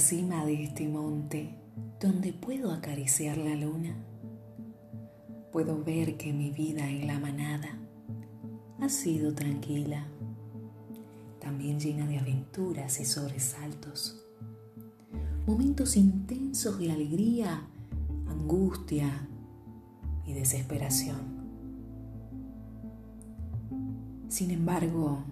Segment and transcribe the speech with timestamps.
[0.00, 1.58] cima de este monte
[2.00, 3.96] donde puedo acariciar la luna,
[5.52, 7.78] puedo ver que mi vida en la manada
[8.80, 10.06] ha sido tranquila,
[11.40, 14.22] también llena de aventuras y sobresaltos,
[15.46, 17.66] momentos intensos de alegría,
[18.28, 19.28] angustia
[20.26, 21.36] y desesperación.
[24.28, 25.24] Sin embargo,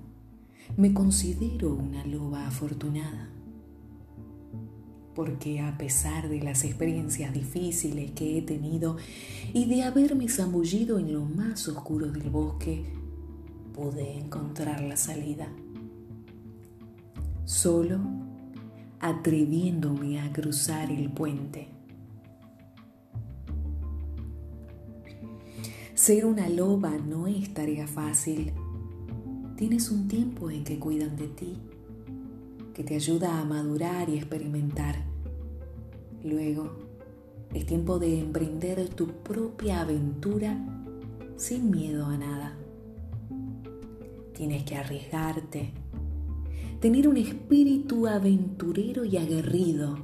[0.77, 3.29] me considero una loba afortunada,
[5.15, 8.97] porque a pesar de las experiencias difíciles que he tenido
[9.53, 12.85] y de haberme zambullido en lo más oscuro del bosque,
[13.75, 15.49] pude encontrar la salida.
[17.45, 18.01] Solo
[19.01, 21.69] atreviéndome a cruzar el puente.
[25.95, 28.53] Ser una loba no es tarea fácil
[29.57, 31.57] Tienes un tiempo en que cuidan de ti,
[32.75, 34.97] que te ayuda a madurar y experimentar.
[36.25, 36.73] Luego,
[37.55, 40.59] es tiempo de emprender tu propia aventura
[41.37, 42.57] sin miedo a nada.
[44.35, 45.73] Tienes que arriesgarte,
[46.81, 49.97] tener un espíritu aventurero y aguerrido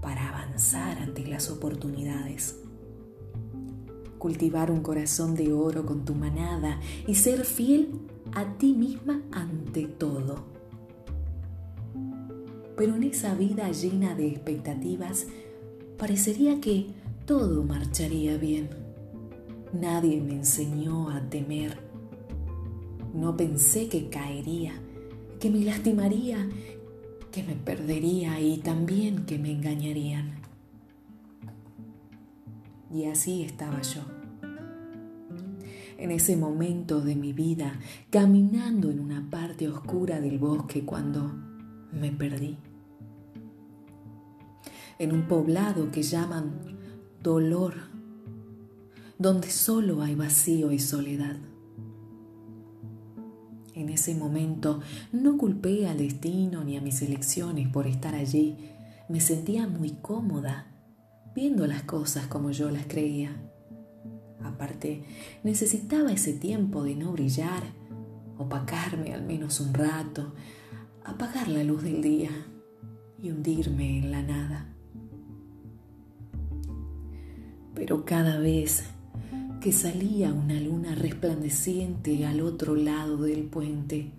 [0.00, 2.56] para avanzar ante las oportunidades.
[4.18, 7.90] Cultivar un corazón de oro con tu manada y ser fiel
[8.32, 10.53] a ti misma ante todo.
[12.76, 15.26] Pero en esa vida llena de expectativas,
[15.96, 16.86] parecería que
[17.26, 18.68] todo marcharía bien.
[19.72, 21.78] Nadie me enseñó a temer.
[23.12, 24.74] No pensé que caería,
[25.40, 26.48] que me lastimaría,
[27.30, 30.40] que me perdería y también que me engañarían.
[32.92, 34.02] Y así estaba yo
[35.98, 37.80] en ese momento de mi vida,
[38.10, 41.53] caminando en una parte oscura del bosque cuando
[41.94, 42.58] me perdí.
[44.98, 46.78] En un poblado que llaman
[47.22, 47.74] dolor,
[49.18, 51.36] donde solo hay vacío y soledad.
[53.74, 54.80] En ese momento
[55.12, 58.56] no culpé al destino ni a mis elecciones por estar allí.
[59.08, 60.68] Me sentía muy cómoda
[61.34, 63.36] viendo las cosas como yo las creía.
[64.44, 65.04] Aparte,
[65.42, 67.62] necesitaba ese tiempo de no brillar,
[68.38, 70.34] opacarme al menos un rato,
[71.04, 72.30] apagar la luz del día
[73.22, 74.66] y hundirme en la nada.
[77.74, 78.84] Pero cada vez
[79.60, 84.12] que salía una luna resplandeciente al otro lado del puente,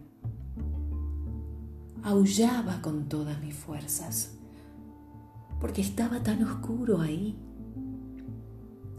[2.03, 4.37] aullaba con todas mis fuerzas,
[5.59, 7.35] porque estaba tan oscuro ahí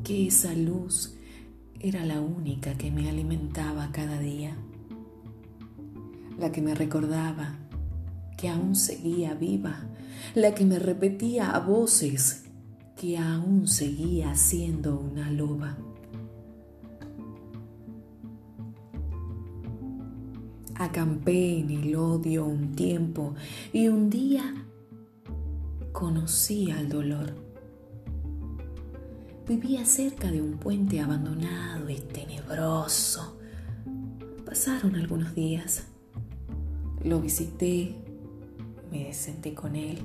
[0.03, 1.17] que esa luz
[1.81, 4.57] era la única que me alimentaba cada día,
[6.39, 7.66] la que me recordaba
[8.37, 9.89] que aún seguía viva,
[10.35, 12.45] la que me repetía a voces
[12.97, 15.77] que aún seguía siendo una loba.
[20.75, 23.35] Acampé en el odio un tiempo
[23.73, 24.67] y un día
[25.93, 27.35] conocí al dolor.
[29.49, 33.39] Vivía cerca de un puente abandonado y tenebroso.
[34.45, 35.85] Pasaron algunos días.
[37.05, 37.97] Lo visité,
[38.91, 39.99] me senté con él,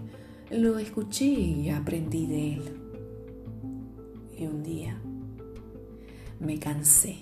[0.49, 2.61] lo escuché y aprendí de él.
[4.37, 4.99] Y un día
[6.39, 7.17] me cansé.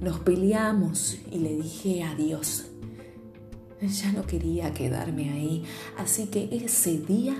[0.00, 2.66] Nos peleamos y le dije adiós.
[3.80, 5.64] Ya no quería quedarme ahí,
[5.98, 7.36] así que ese día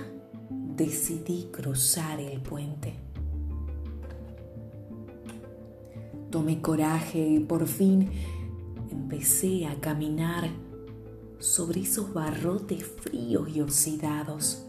[0.75, 2.93] decidí cruzar el puente.
[6.29, 8.09] Tomé coraje y por fin
[8.91, 10.49] empecé a caminar
[11.39, 14.63] sobre esos barrotes fríos y oxidados.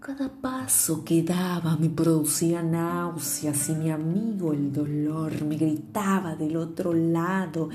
[0.00, 6.56] Cada paso que daba me producía náuseas y mi amigo el dolor me gritaba del
[6.56, 7.68] otro lado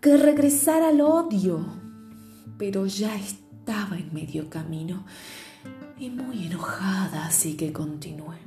[0.00, 1.64] que regresara al odio,
[2.58, 5.04] pero ya estaba en medio camino
[5.98, 8.38] y muy enojada, así que continué.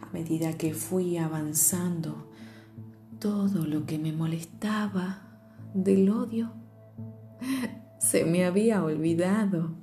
[0.00, 2.29] A medida que fui avanzando,
[3.20, 5.22] todo lo que me molestaba
[5.74, 6.50] del odio
[7.98, 9.76] se me había olvidado.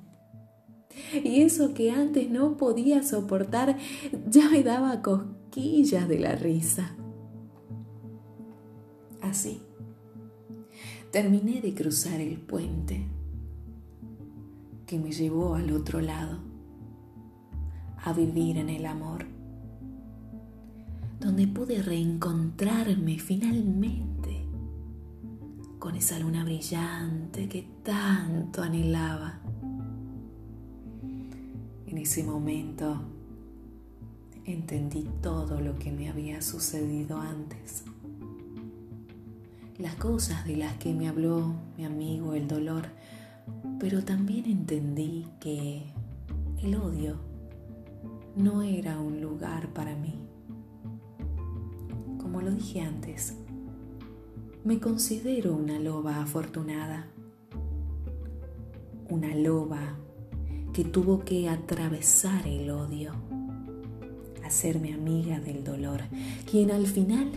[1.24, 3.78] Y eso que antes no podía soportar
[4.28, 6.96] ya me daba cosquillas de la risa.
[9.22, 9.62] Así,
[11.12, 13.06] terminé de cruzar el puente
[14.86, 16.40] que me llevó al otro lado,
[18.02, 19.37] a vivir en el amor
[21.20, 24.46] donde pude reencontrarme finalmente
[25.78, 29.40] con esa luna brillante que tanto anhelaba.
[31.86, 33.00] En ese momento
[34.44, 37.84] entendí todo lo que me había sucedido antes.
[39.78, 42.86] Las cosas de las que me habló mi amigo el dolor,
[43.78, 45.84] pero también entendí que
[46.62, 47.16] el odio
[48.36, 50.27] no era un lugar para mí.
[52.30, 53.34] Como lo dije antes,
[54.62, 57.06] me considero una loba afortunada,
[59.08, 59.96] una loba
[60.74, 63.12] que tuvo que atravesar el odio,
[64.44, 66.02] hacerme amiga del dolor,
[66.44, 67.30] quien al final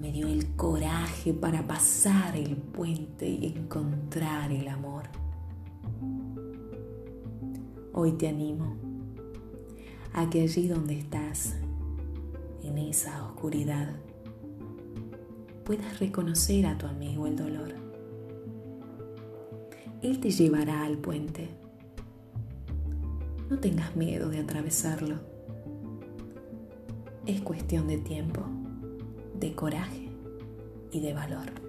[0.00, 5.10] me dio el coraje para pasar el puente y encontrar el amor.
[7.92, 8.74] Hoy te animo
[10.14, 11.56] a que allí donde estás,
[12.66, 13.96] en esa oscuridad,
[15.64, 17.74] puedas reconocer a tu amigo el dolor.
[20.02, 21.48] Él te llevará al puente.
[23.50, 25.16] No tengas miedo de atravesarlo.
[27.26, 28.42] Es cuestión de tiempo,
[29.38, 30.08] de coraje
[30.92, 31.65] y de valor.